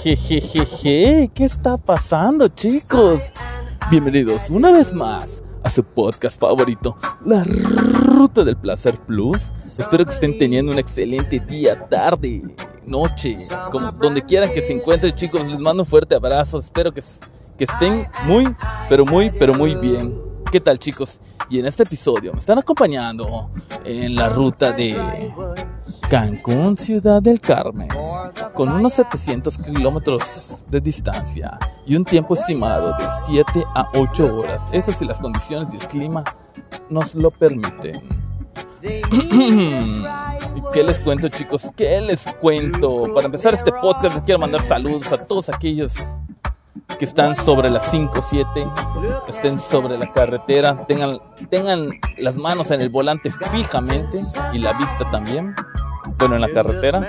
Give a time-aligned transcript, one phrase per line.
[0.00, 3.32] Jejejejeje, ¿qué está pasando chicos?
[3.90, 9.52] Bienvenidos una vez más a su podcast favorito, La Ruta del Placer Plus.
[9.64, 12.42] Espero que estén teniendo un excelente día, tarde,
[12.86, 13.36] noche,
[14.00, 15.46] donde quieran que se encuentren chicos.
[15.46, 17.02] Les mando un fuerte abrazo, espero que,
[17.56, 18.54] que estén muy,
[18.88, 20.16] pero muy, pero muy bien.
[20.50, 21.20] ¿Qué tal chicos?
[21.48, 23.50] Y en este episodio me están acompañando
[23.84, 24.96] en la ruta de
[26.12, 27.88] Cancún, Ciudad del Carmen,
[28.52, 34.68] con unos 700 kilómetros de distancia y un tiempo estimado de 7 a 8 horas.
[34.72, 36.22] Eso si las condiciones y el clima
[36.90, 38.02] nos lo permiten.
[38.82, 41.70] ¿Y qué les cuento chicos?
[41.74, 43.14] ¿Qué les cuento?
[43.14, 45.94] Para empezar este podcast quiero mandar saludos a todos aquellos
[46.98, 48.66] que están sobre las 5, 7,
[49.28, 51.88] estén sobre la carretera, tengan, tengan
[52.18, 54.20] las manos en el volante fijamente
[54.52, 55.54] y la vista también
[56.18, 57.06] bueno, en la carretera.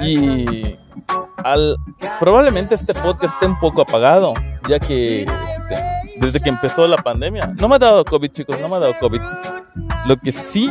[0.00, 0.78] Y
[1.44, 1.76] al,
[2.20, 4.34] probablemente este podcast esté un poco apagado,
[4.68, 5.82] ya que este,
[6.20, 8.94] desde que empezó la pandemia, no me ha dado COVID, chicos, no me ha dado
[8.98, 9.20] COVID.
[10.06, 10.70] Lo que sí,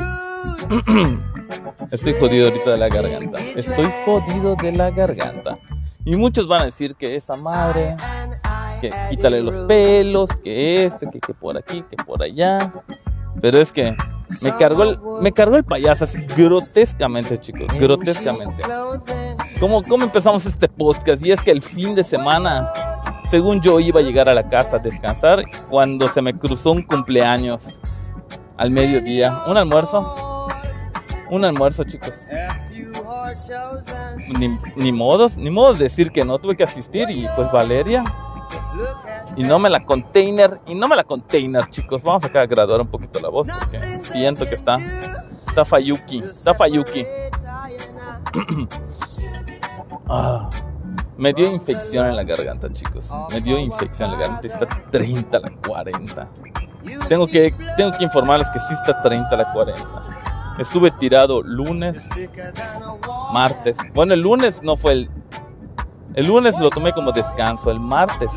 [1.91, 3.41] estoy jodido ahorita de la garganta.
[3.55, 5.57] Estoy jodido de la garganta.
[6.05, 7.97] Y muchos van a decir que esa madre,
[8.79, 12.71] que quítale los pelos, que esto, que, que por aquí, que por allá.
[13.41, 13.95] Pero es que
[14.41, 18.63] me cargó el, me cargó el payaso así grotescamente, chicos, grotescamente.
[19.59, 21.23] ¿Cómo, ¿Cómo empezamos este podcast?
[21.25, 22.71] Y es que el fin de semana,
[23.25, 26.83] según yo iba a llegar a la casa a descansar, cuando se me cruzó un
[26.83, 27.63] cumpleaños
[28.57, 30.47] al mediodía, un almuerzo,
[31.29, 32.21] un almuerzo, chicos.
[34.39, 38.03] Ni, ni modos, ni modos de decir que no, tuve que asistir y pues Valeria
[39.35, 42.01] y no me la container, y no me la container, chicos.
[42.03, 43.79] Vamos acá a graduar un poquito la voz porque
[44.17, 44.77] siento que está,
[45.47, 47.05] está Fayuki, está Fayuki.
[50.09, 50.49] ah,
[51.17, 53.09] me dio infección en la garganta, chicos.
[53.31, 54.47] Me dio infección en la garganta.
[54.47, 56.27] Está 30 a la 40.
[57.07, 59.83] Tengo que, tengo que informarles que sí está 30 a la 40.
[60.57, 62.07] Estuve tirado lunes,
[63.31, 63.77] martes.
[63.93, 65.09] Bueno, el lunes no fue el.
[66.15, 67.69] El lunes lo tomé como descanso.
[67.69, 68.31] El martes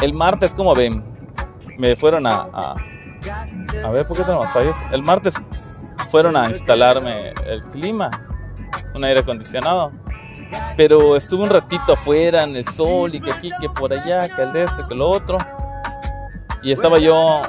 [0.00, 1.02] el martes, como ven,
[1.78, 2.74] me fueron a, a,
[3.90, 4.74] ver, ¿por qué tenemos fallos?
[4.92, 5.34] El martes
[6.10, 8.10] fueron a instalarme el clima,
[8.94, 9.90] un aire acondicionado.
[10.76, 14.42] Pero estuve un ratito afuera en el sol y que aquí, que por allá, que
[14.42, 15.38] el de este, que lo otro.
[16.62, 17.42] Y estaba yo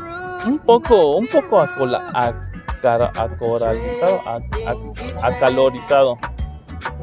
[0.45, 3.11] un poco, un poco acoralizado,
[5.21, 6.17] acalorizado.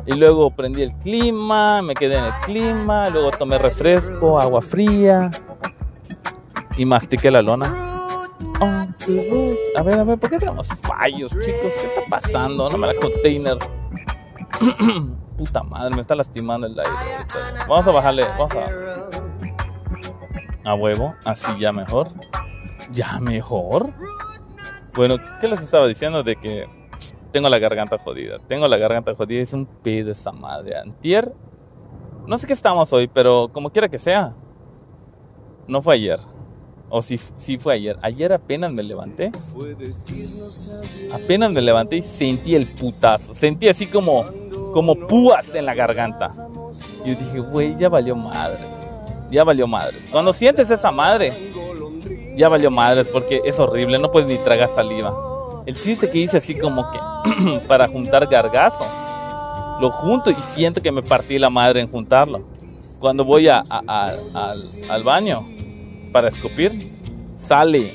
[0.06, 5.30] Y luego prendí el clima, me quedé en el clima, luego tomé refresco, agua fría
[6.76, 7.83] y mastiqué la lona.
[8.60, 11.72] A ver, a ver, ¿por qué tenemos fallos, chicos?
[11.80, 12.70] ¿Qué está pasando?
[12.70, 13.58] No me la container.
[15.36, 16.92] Puta madre, me está lastimando el aire.
[17.68, 18.70] Vamos a bajarle, vamos a.
[20.70, 22.08] A huevo, así ya mejor.
[22.92, 23.90] Ya mejor.
[24.94, 26.68] Bueno, ¿qué les estaba diciendo de que
[27.34, 28.38] tengo la garganta jodida.
[28.46, 29.42] Tengo la garganta jodida.
[29.42, 30.78] Es un pedo esa madre.
[30.78, 31.34] Antier.
[32.28, 34.32] No sé qué estamos hoy, pero como quiera que sea.
[35.66, 36.20] No fue ayer.
[36.96, 37.98] O si sí, fue ayer.
[38.02, 39.32] Ayer apenas me levanté.
[41.12, 43.34] Apenas me levanté y sentí el putazo.
[43.34, 44.26] Sentí así como,
[44.72, 46.30] como púas en la garganta.
[47.04, 48.68] Y yo dije, güey, ya valió madres.
[49.28, 50.04] Ya valió madres.
[50.12, 51.32] Cuando sientes esa madre,
[52.36, 53.98] ya valió madres porque es horrible.
[53.98, 55.12] No puedes ni tragar saliva.
[55.66, 58.86] El chiste que hice así como que para juntar gargazo.
[59.80, 62.44] Lo junto y siento que me partí la madre en juntarlo.
[63.00, 65.53] Cuando voy a, al, baño
[66.14, 66.92] para escupir,
[67.36, 67.92] sale,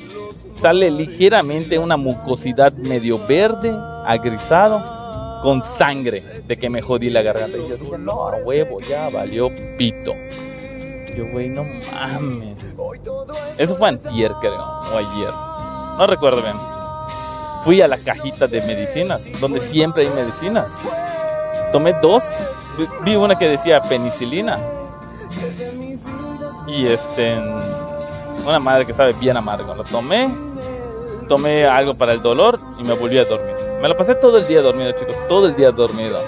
[0.62, 3.74] sale ligeramente una mucosidad medio verde,
[4.06, 4.84] agrisado,
[5.42, 7.58] con sangre de que me jodí la garganta.
[7.58, 10.12] Y yo dije, no, huevo, ya valió pito.
[11.16, 12.58] Yo, güey, no mames.
[13.58, 15.34] Eso fue antier, creo, o ayer.
[15.98, 16.58] No recuerdo bien
[17.64, 20.68] fui a la cajita de medicinas, donde siempre hay medicinas.
[21.72, 22.24] Tomé dos,
[23.04, 24.58] vi una que decía penicilina.
[26.68, 27.38] Y este,
[28.50, 29.76] una madre que sabe bien amargo.
[29.76, 30.34] Lo tomé,
[31.28, 33.56] tomé algo para el dolor y me volví a dormir.
[33.82, 36.20] Me lo pasé todo el día dormido, chicos, todo el día dormido.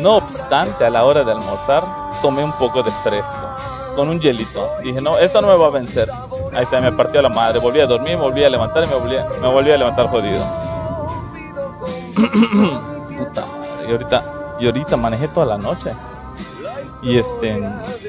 [0.00, 1.84] No obstante, a la hora de almorzar,
[2.22, 3.50] tomé un poco de fresco
[3.96, 4.68] con un hielito.
[4.82, 6.08] Dije, no, esto no me va a vencer.
[6.54, 7.58] Ahí se me partió la madre.
[7.58, 10.44] Volví a dormir, volví a levantar y me volví a, me volví a levantar jodido.
[12.14, 13.88] Puta madre.
[13.88, 14.24] Y ahorita,
[14.60, 15.92] y ahorita manejé toda la noche.
[17.02, 17.60] Y este,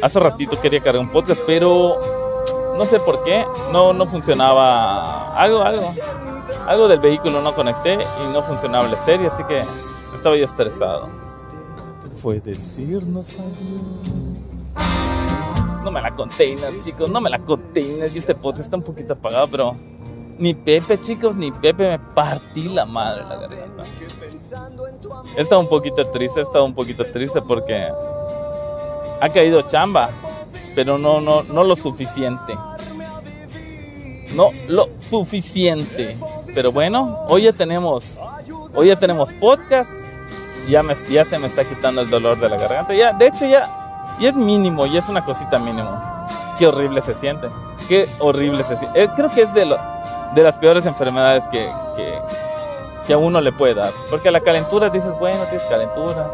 [0.01, 2.20] hace ratito quería cargar un podcast, pero
[2.77, 5.93] no sé por qué, no, no funcionaba algo, algo.
[6.67, 9.63] Algo del vehículo no conecté y no funcionaba el estéreo, así que
[10.15, 11.09] estaba yo estresado.
[12.21, 14.41] fue decirnos adiós.
[15.83, 18.15] No me la container, chicos, no me la container.
[18.15, 19.75] Y este podcast está un poquito apagado, pero
[20.37, 23.83] ni Pepe, chicos, ni Pepe me partí la madre la garganta.
[25.35, 27.87] He estado un poquito triste, he estado un poquito triste porque
[29.19, 30.09] ha caído chamba,
[30.75, 32.55] pero no, no, no lo suficiente.
[34.35, 36.15] No lo suficiente.
[36.53, 38.17] Pero bueno, hoy ya tenemos,
[38.73, 39.89] hoy ya tenemos podcast.
[40.69, 42.93] Ya, me, ya se me está quitando el dolor de la garganta.
[42.93, 45.89] Ya, de hecho ya, y es mínimo, y es una cosita mínimo.
[46.59, 47.47] Qué horrible se siente.
[47.87, 49.03] Qué horrible se siente.
[49.03, 49.77] Eh, creo que es de, lo,
[50.35, 52.13] de las peores enfermedades que, que,
[53.07, 53.91] que, a uno le puede dar.
[54.09, 56.29] Porque a la calentura dices, bueno, tienes calentura,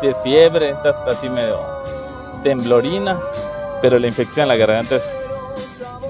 [0.00, 1.79] tienes fiebre, estás así medio
[2.42, 3.18] temblorina.
[3.82, 5.02] Pero la infección en la garganta es.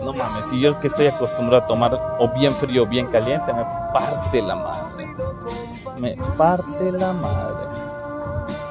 [0.05, 3.53] No mames, si yo que estoy acostumbrado a tomar o bien frío o bien caliente,
[3.53, 5.15] me parte la madre.
[5.99, 7.69] Me parte la madre.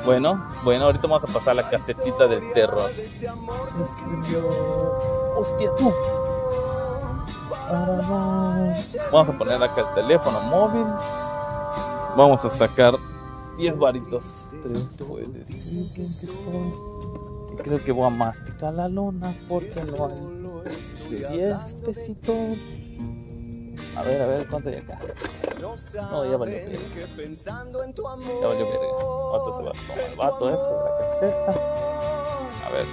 [0.05, 2.91] Bueno, bueno, ahorita vamos a pasar la casetita del terror.
[5.37, 5.93] Hostia, tú.
[9.11, 10.85] Vamos a poner acá el teléfono móvil.
[12.17, 12.95] Vamos a sacar
[13.57, 14.45] 10 varitos.
[17.63, 20.19] Creo que voy a masticar la luna porque no hay
[21.09, 22.57] 10 pesitos.
[23.95, 24.97] A ver, a ver, ¿cuánto hay acá?
[25.59, 25.75] No,
[26.25, 26.77] ya valió verga.
[28.41, 28.87] Ya valió verga.
[29.31, 31.51] Vato se va a tomar el vato este de la caseta.
[32.65, 32.85] A ver.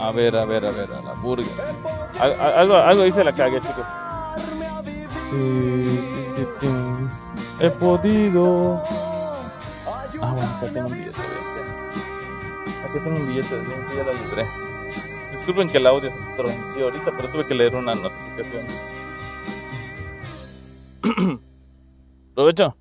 [0.00, 1.46] A ver, a ver, a ver, a la burger.
[2.56, 3.86] Algo, algo dice la cague, chicos.
[7.60, 8.82] He podido.
[10.20, 11.20] Ah, bueno, acá tengo un billete
[12.84, 14.44] Aquí tengo un billete de 20, ya lo libré.
[15.32, 18.66] Disculpen que el audio se tronció ahorita, pero tuve que leer una notificación.
[22.34, 22.76] Provecho.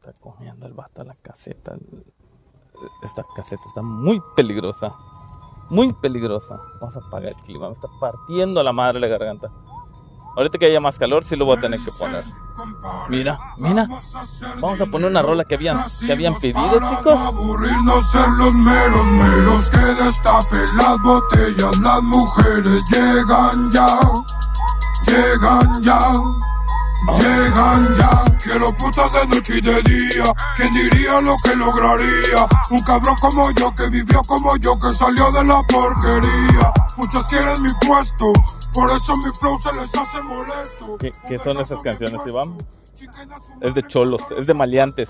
[0.00, 1.76] Está comiendo el vato la caseta.
[3.02, 4.92] Esta caseta está muy peligrosa.
[5.70, 6.60] Muy peligrosa.
[6.80, 7.68] Vamos a apagar el clima.
[7.68, 9.48] Me está partiendo la madre la garganta.
[10.34, 12.24] Ahorita que haya más calor, sí lo voy a tener que poner.
[13.08, 13.86] Mira, mira.
[14.60, 15.76] Vamos a poner una rola que habían,
[16.06, 17.20] que habían pedido, chicos.
[17.20, 21.78] Aburrirnos ser los meros, meros que destapen las botellas.
[21.78, 23.98] Las mujeres llegan ya,
[25.06, 26.00] llegan ya.
[27.18, 30.24] Llegan ya, quiero putas de noche y de día.
[30.54, 32.46] ¿Quién diría lo que lograría?
[32.70, 36.72] Un cabrón como yo que vivió como yo que salió de la porquería.
[36.96, 38.32] Muchos quieren mi puesto,
[38.72, 40.96] por eso mi flow se les hace molesto.
[40.98, 42.56] ¿Qué, qué son esas canciones, Iván?
[43.60, 45.08] Es de cholos, es de maleantes.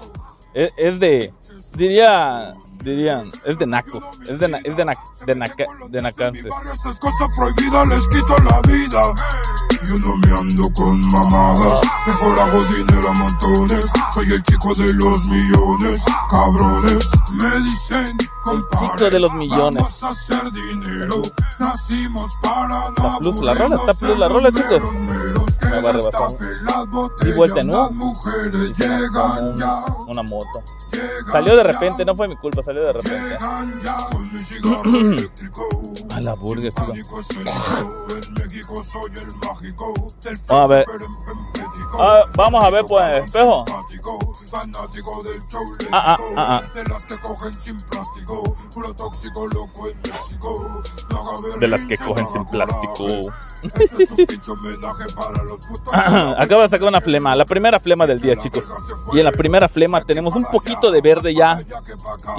[0.55, 1.35] Es, es de,
[1.77, 2.53] diría,
[2.83, 4.94] dirían, es de naco, es de, es de, na,
[5.27, 6.49] de, naca, de nacanse.
[6.73, 9.03] Estas cosas prohibidas les quito la vida.
[9.88, 13.90] Yo no me ando con mamadas, mejor hago dinero a montones.
[14.14, 17.11] Soy el chico de los millones, cabrones.
[17.32, 19.75] Me dicen, compadre, de los millones.
[19.76, 21.23] Vamos a hacer dinero.
[21.58, 24.82] Nacimos para Está plus la rola, está plus la rola, chicos.
[25.61, 26.31] Me va a rebasar.
[27.27, 27.73] Y vuelta en U.
[27.73, 29.85] Las mujeres llegan ya.
[30.06, 30.63] Una moto.
[31.31, 33.39] Salió de repente, no fue mi culpa, salió de repente.
[36.15, 37.03] A la burger, en
[40.49, 40.87] Vamos a ver.
[41.99, 43.65] Ah, vamos a ver por el espejo.
[45.93, 46.61] Ah, ah, ah, ah.
[46.75, 47.53] De las que cogen
[52.29, 53.21] sin plástico,
[56.37, 58.65] Acaba de sacar una flema, la primera flema del día, chicos.
[59.13, 61.58] Y en la primera flema tenemos un poquito de verde ya,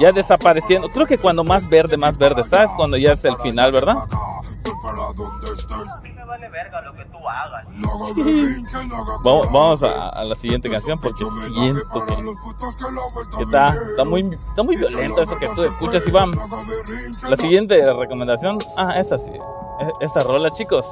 [0.00, 0.88] ya desapareciendo.
[0.90, 2.70] Creo que cuando más verde, más verde, ¿sabes?
[2.76, 3.96] Cuando ya es el final, ¿verdad?
[9.24, 12.14] Vamos, vamos a, a la siguiente canción porque siento que,
[13.36, 16.32] que está, está muy, está muy violento eso que tú escuchas, Iván.
[17.28, 20.86] La siguiente recomendación, ah, esta sí, e- esta rola, chicos.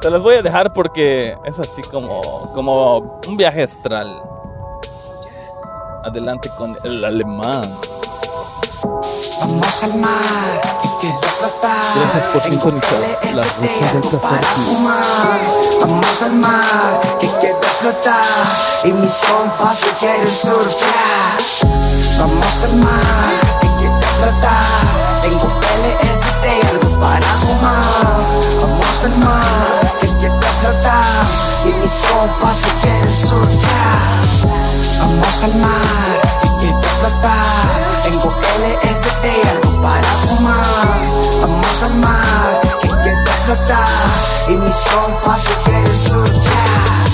[0.00, 2.20] Se las voy a dejar porque es así como,
[2.54, 4.22] como un viaje astral.
[6.04, 7.62] Adelante con el alemán.
[9.40, 11.84] Vamos al mar, que quiero flotar.
[12.00, 13.00] Gracias por sintonizar
[13.34, 15.40] las rutas del fumar.
[15.80, 18.24] Vamos al mar, que quiero flotar.
[18.84, 21.38] Y mis compas que quieren surfear.
[22.18, 25.20] Vamos al mar, que quiero flotar.
[25.22, 27.84] Tengo LSD, algo para fumar.
[28.60, 31.04] Vamos al mar, que quiero flotar.
[31.64, 34.00] Y mis compas que quieren surfear.
[35.00, 38.02] Vamos al mar, que quiero flotar.
[38.02, 41.00] Tengo LSD, algo para fumar.
[41.40, 43.88] Vamos al mar, que quiero explotar.
[44.48, 47.05] Y mis compas se quieren.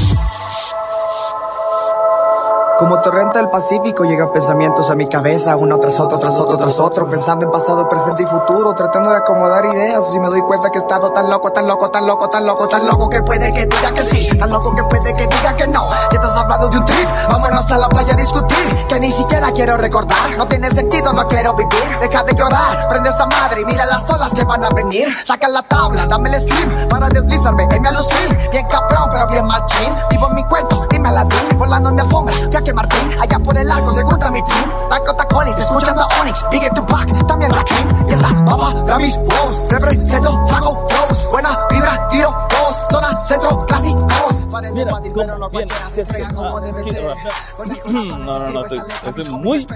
[2.83, 6.81] Como torrente del Pacífico llegan pensamientos a mi cabeza, uno tras otro, tras otro, tras
[6.81, 10.13] otro, pensando en pasado, presente y futuro, tratando de acomodar ideas.
[10.13, 12.67] Y me doy cuenta que he estado tan loco, tan loco, tan loco, tan loco,
[12.67, 15.69] tan loco que puede que diga que sí, tan loco que puede que diga que
[15.69, 15.89] no.
[16.11, 19.13] Ya te has hablado de un trip, vámonos a la playa a discutir, que ni
[19.13, 20.37] siquiera quiero recordar.
[20.37, 21.99] No tiene sentido, no quiero vivir.
[22.01, 25.07] Deja de llorar, prende esa madre y mira las olas que van a venir.
[25.25, 28.39] Saca la tabla, dame el scream para deslizarme en mi alucin.
[28.51, 29.95] Bien cabrón, pero bien machín.
[30.11, 31.25] Vivo en mi cuento, dime la
[31.57, 32.35] volando en mi alfombra.
[32.75, 34.71] Martín, allá por el arco se encuentra mi team.
[34.89, 38.09] Taco Tacolis, escuchando Onyx, Big Tupac, también Rakim.
[38.09, 41.31] Y esta baba, Grammys, Wows, represento, saco flows.
[41.33, 44.47] Buena vibra, tiro dos, zona centro, clásicos.
[44.73, 47.09] Mira, pero no cualquiera se ¿qué- entrega como ah, debe ¿qué- ser.
[47.11, 49.67] ah, No, no, no, estoy, estoy muy,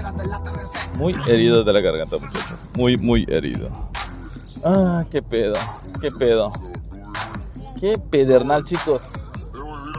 [0.97, 2.59] muy herido de la garganta, muchachos.
[2.77, 3.69] Muy, muy herido.
[4.65, 5.53] Ah, qué pedo,
[6.01, 6.51] qué pedo.
[7.79, 9.03] Qué pedernal, chicos.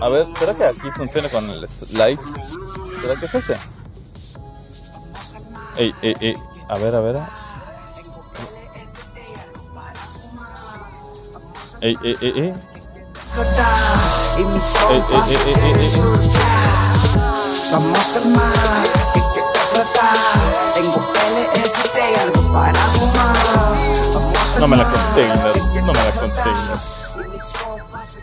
[0.00, 2.18] A ver, ¿será que aquí funciona con el slide?
[3.00, 3.58] ¿Será que es ese?
[5.76, 6.34] Ey, ey, ey.
[6.68, 7.16] A ver, a ver.
[11.80, 12.54] Ey, ey, ey, ey.
[14.38, 15.90] Y eh, eh, quieren eh, eh.
[15.90, 16.78] surfear.
[17.72, 18.52] Vamos al mar,
[19.14, 20.16] ¿qué quieres tratar?
[20.74, 20.98] Tengo
[21.94, 24.60] y algo para fumar.
[24.60, 26.78] No me la container, ¿qué no me la container.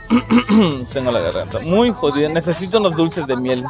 [0.10, 2.30] Y Tengo la garganta muy jodida.
[2.30, 3.66] Necesito unos dulces de miel.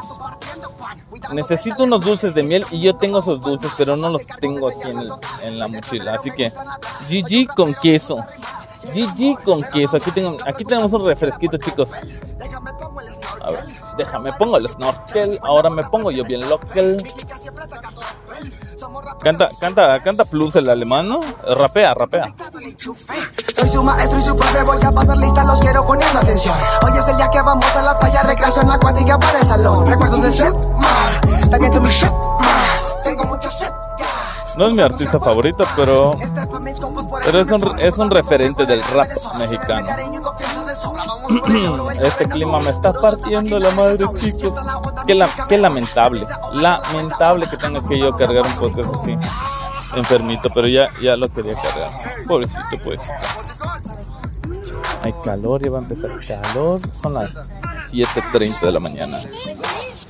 [1.33, 4.89] Necesito unos dulces de miel y yo tengo esos dulces, pero no los tengo aquí
[4.91, 5.11] en, el-
[5.43, 6.13] en la mochila.
[6.15, 6.51] Así que
[7.09, 8.17] GG con queso.
[8.93, 9.97] GG con queso.
[9.97, 11.89] Aquí, tengo, aquí tenemos un refresquito, chicos.
[13.41, 13.63] A ver,
[13.97, 15.39] déjame, pongo el snorkel.
[15.43, 16.97] Ahora me pongo yo bien local.
[19.21, 21.19] Canta, canta, canta plus el alemán, ¿no?
[21.55, 22.33] Rapea, rapea.
[23.55, 26.55] Soy su maestro y su profe, voy a pasar lista, los quiero poniendo atención.
[26.85, 29.87] Hoy es el día que vamos a la playa, recreación acuática para el salón.
[29.87, 30.53] Recuerdos del set,
[31.49, 32.69] también tu mi mar.
[33.03, 33.73] Tengo mucho set.
[34.57, 36.41] No es mi artista favorito, pero Este
[37.25, 39.85] Pero es un- es un referente del rap mexicano.
[42.01, 44.53] Este clima me está partiendo la madre, chicos.
[45.05, 49.11] Qué, la- qué lamentable, lamentable que tenga que yo cargar un podcast así,
[49.95, 51.91] enfermito, pero ya, ya lo quería cargar.
[52.27, 52.99] Pobrecito, pues.
[55.03, 56.79] Hay calor, ya va a empezar calor.
[57.01, 57.27] Son las
[57.91, 59.19] 7.30 de la mañana.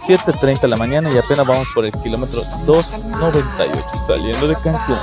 [0.08, 4.96] 7.30 de la mañana y apenas vamos por el kilómetro 298 saliendo de Cancún.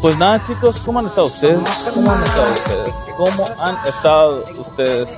[0.00, 1.90] Pues nada chicos, ¿cómo han estado ustedes?
[1.94, 2.94] ¿Cómo han estado ustedes?
[3.16, 5.08] ¿Cómo han estado ustedes?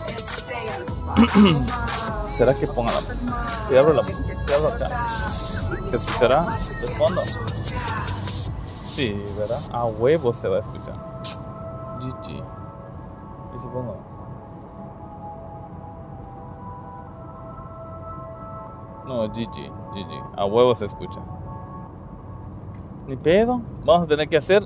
[2.37, 2.99] ¿Será que ponga la
[3.79, 5.09] abro la abro acá.
[5.09, 6.57] ¿Se escuchará
[6.99, 7.21] de?
[8.85, 9.61] Sí, ¿verdad?
[9.73, 10.97] A huevo se va a escuchar.
[12.01, 12.31] GG.
[12.31, 13.97] ¿Y si pongo?
[19.07, 20.39] No, GG, GG.
[20.39, 21.21] A huevo se escucha.
[23.11, 23.61] Ni pedo.
[23.85, 24.63] Vamos a tener que hacer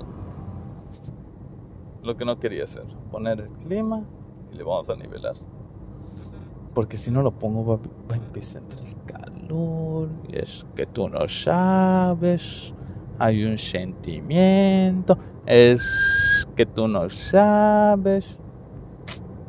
[2.03, 2.85] lo que no quería hacer.
[3.09, 4.03] Poner el clima
[4.53, 5.33] y le vamos a nivelar.
[6.75, 10.09] Porque si no lo pongo va, va a empezar el calor.
[10.29, 12.71] Y es que tú no sabes.
[13.17, 15.17] Hay un sentimiento.
[15.47, 15.81] Es
[16.55, 18.37] que tú no sabes.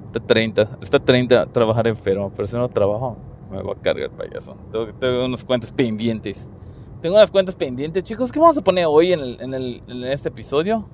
[0.07, 0.79] Está 30.
[0.81, 2.33] Está 30 trabajar enfermo.
[2.35, 3.19] Pero si no trabajo,
[3.51, 4.57] me va a cargar el payaso.
[4.73, 6.49] Tengo, tengo unos cuentas pendientes.
[7.03, 8.33] Tengo unas cuentas pendientes, chicos.
[8.33, 10.89] ¿Qué vamos a poner hoy en, el- en el- en este episodio?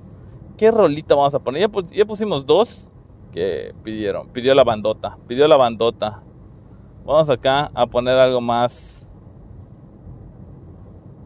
[0.57, 1.61] ¿Qué rolita vamos a poner?
[1.61, 2.89] Ya, pus- ya pusimos dos
[3.31, 4.29] que pidieron.
[4.29, 5.17] Pidió la bandota.
[5.27, 6.21] Pidió la bandota.
[7.05, 9.07] Vamos acá a poner algo más.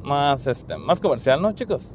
[0.04, 0.78] Más este.
[0.78, 1.94] Más comercial, ¿no, chicos?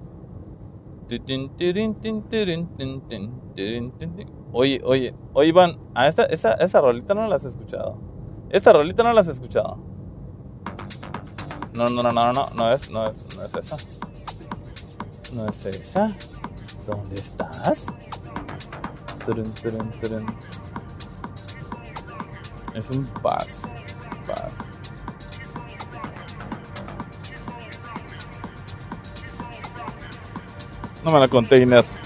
[4.53, 7.97] Oye, oye, oye, Iván, a esta, esa, esa rolita no la has escuchado.
[8.51, 9.79] Esta rolita no la has escuchado.
[11.73, 13.77] No, no, no, no, no, no es, no es, no es esa.
[15.33, 16.13] No es esa.
[16.87, 17.87] ¿Dónde estás?
[22.75, 23.47] Es un paz.
[24.27, 24.53] Paz.
[31.05, 31.29] No me la.
[31.29, 32.02] No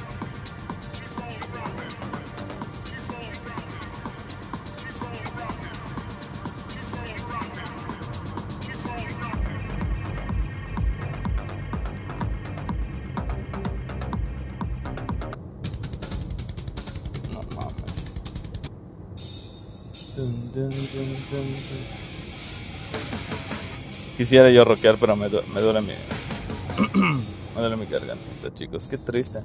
[24.27, 25.93] Quisiera yo rockear, pero me, me duele mi.
[27.61, 28.89] me mi garganta, chicos.
[28.91, 29.39] Qué triste.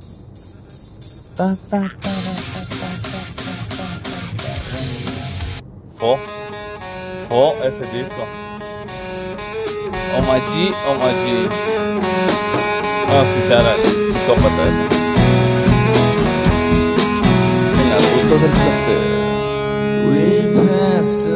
[5.99, 6.17] Fo.
[7.29, 8.25] Fo ese disco.
[10.17, 11.47] Omaji, Omaji.
[13.07, 14.85] Vamos a escuchar al psicópata ese.
[17.81, 19.01] En la ruta del placer.
[20.09, 21.29] We passed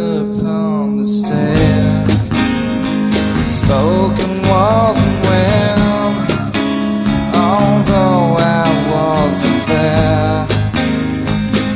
[3.46, 6.10] spoken wasn't well,
[7.36, 10.48] although I wasn't there.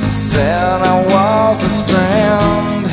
[0.04, 2.86] He said I was his friend,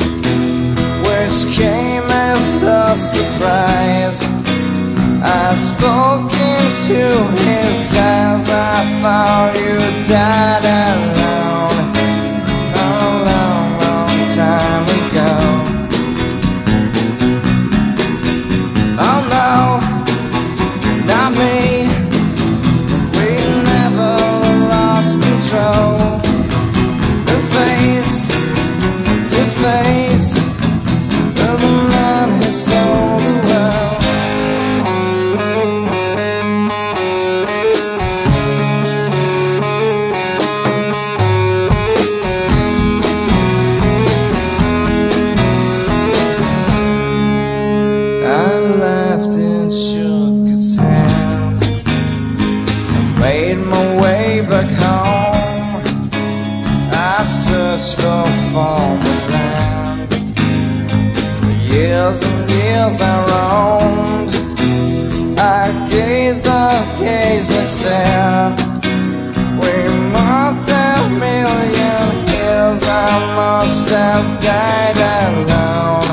[1.06, 4.22] which came as a surprise.
[5.22, 7.04] I spoke into
[7.44, 11.45] his eyes, I thought you died alone
[74.16, 76.08] have died alone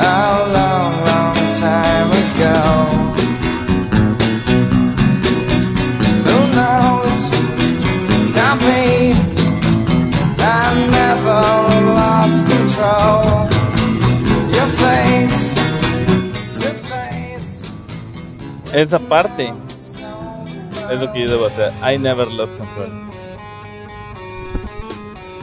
[0.00, 2.58] a long, long time ago.
[6.26, 7.18] Who knows?
[8.36, 9.16] Not me.
[10.38, 10.64] I
[10.98, 11.44] never
[11.98, 13.48] lost control.
[14.56, 15.54] Your face.
[18.74, 19.50] Esa parte
[20.90, 21.72] es lo que yo debo hacer.
[21.82, 23.07] I never lost control.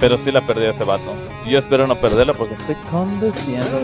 [0.05, 1.15] Pero sí la perdí a ese vato.
[1.47, 3.81] Yo espero no perderla porque estoy conduciendo.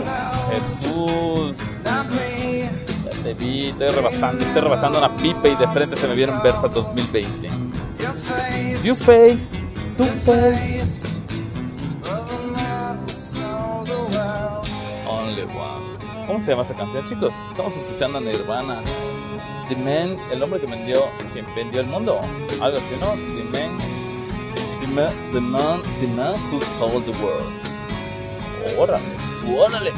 [0.52, 1.56] Jesús.
[1.84, 6.40] Ya te vi, estoy rebasando, estoy rebasando una pipa y de frente se me vieron
[6.40, 7.48] Versa 2020.
[7.48, 8.78] Your face.
[8.84, 11.08] You face, tu face.
[15.08, 16.26] Only one.
[16.28, 17.34] ¿Cómo se llama esa canción, chicos?
[17.50, 18.80] Estamos escuchando a Nirvana.
[19.68, 21.00] The Man, el hombre que vendió,
[21.34, 22.20] que vendió el mundo.
[22.60, 23.10] Algo así, ¿no?
[23.10, 23.81] The Man,
[24.92, 27.52] man, the man, the man who sold the world.
[28.76, 29.12] Órale,
[29.46, 29.92] órale.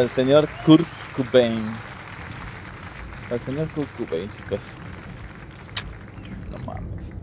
[0.00, 1.58] El señor Kurt Cobain.
[3.30, 4.60] El señor Kurt Cobain, chicos.
[6.50, 7.14] No mames.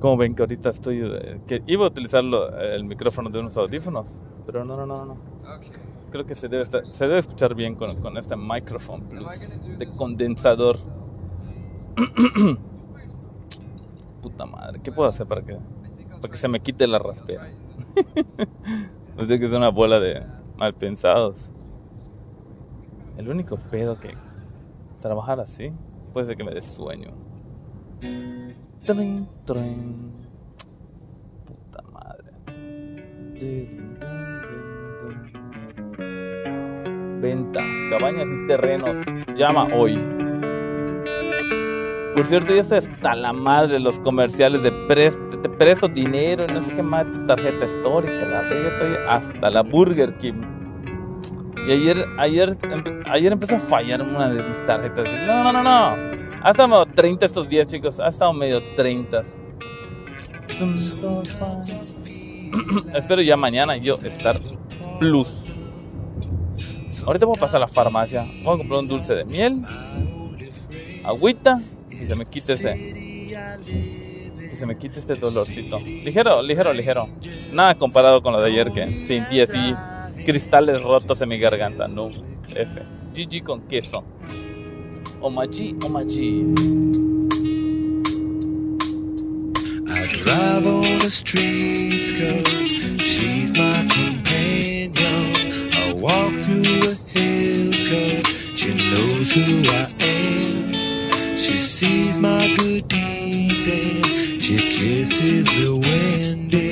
[0.00, 1.00] Como ven que ahorita estoy...
[1.02, 4.08] eh, que iba a utilizar el micrófono de unos audífonos.
[4.46, 5.16] Pero no, no, no, no.
[6.10, 9.26] Creo que se debe, estar- se debe escuchar bien con, con este micrófono plus
[9.78, 10.76] de condensador.
[14.22, 15.56] Puta madre, ¿qué puedo hacer para que,
[16.20, 17.48] para que se me quite la raspera?
[19.16, 20.22] no sé que es una bola de
[20.56, 21.50] mal pensados.
[23.20, 24.14] El único pedo que
[25.02, 25.70] trabajar así
[26.14, 27.10] puede ser que me dé sueño.
[28.86, 30.10] Trin, trin.
[31.44, 32.32] Puta madre.
[37.20, 38.96] Venta, cabañas y terrenos.
[39.36, 40.02] Llama hoy.
[42.16, 46.62] Por cierto, ya estoy hasta la madre los comerciales de prest- te presto dinero no
[46.62, 48.14] sé qué más, tarjeta histórica.
[48.14, 50.59] La estoy hasta la Burger King.
[51.66, 55.08] Y ayer, ayer, empe- ayer empezó a fallar una de mis tarjetas.
[55.26, 55.96] No, no, no, no.
[56.42, 58.00] Ha estado medio 30 estos días, chicos.
[58.00, 59.22] Ha estado medio 30.
[62.94, 64.40] Espero ya mañana yo estar
[64.98, 65.28] plus.
[67.06, 68.24] Ahorita voy a pasar a la farmacia.
[68.42, 69.62] Voy a comprar un dulce de miel,
[71.04, 72.76] agüita y se me quite ese.
[74.52, 75.78] Y se me quite este dolorcito.
[75.80, 77.08] Ligero, ligero, ligero.
[77.52, 79.74] Nada comparado con lo de ayer que sentí así
[80.30, 81.88] cristales rotos en mi garganta.
[81.88, 82.08] No,
[82.54, 82.82] F.
[83.14, 84.04] GG con queso.
[85.20, 86.54] Omachi, omachi.
[89.88, 92.68] I drive on the streets cause
[93.10, 95.34] she's my companion.
[95.72, 101.36] I walk through the hills cause she knows who I am.
[101.36, 106.69] She sees my good deeds and she kisses the windy.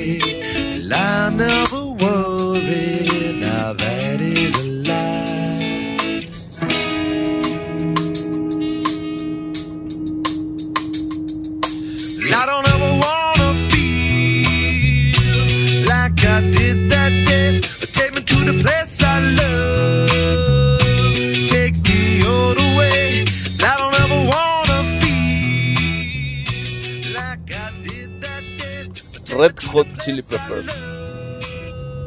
[29.49, 30.67] Red Hot Chili Peppers.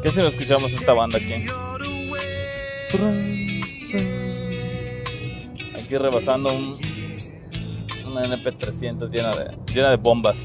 [0.01, 1.45] ¿Qué si no escuchamos esta banda aquí?
[5.73, 6.79] Aquí rebasando un,
[8.05, 10.37] una NP300 llena de, llena de bombas.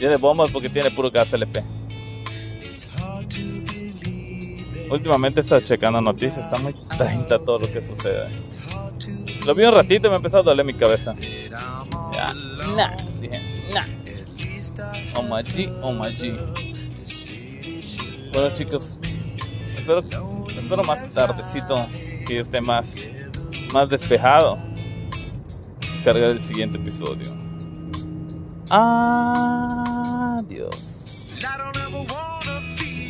[0.00, 1.62] Llena de bombas porque tiene puro gas LP.
[4.90, 8.30] Últimamente estado checando noticias, está muy 30 todo lo que sucede.
[9.46, 11.14] Lo vi un ratito y me empezó a doler mi cabeza.
[12.12, 12.32] Ya,
[12.74, 13.47] nah, dije,
[15.28, 18.98] the city should Bueno chicos,
[19.76, 21.86] espero, espero más tardecito
[22.26, 22.92] que esté más,
[23.72, 24.58] más despejado.
[26.04, 27.30] Cargar el siguiente episodio.
[28.70, 29.77] Adiós.